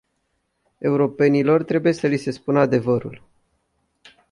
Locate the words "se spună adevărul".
2.17-3.23